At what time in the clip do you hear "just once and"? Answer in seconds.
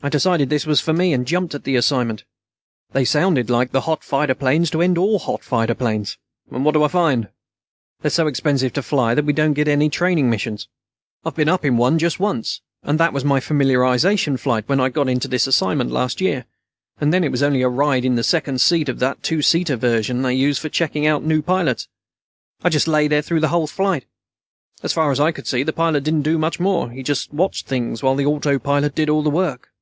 11.98-13.00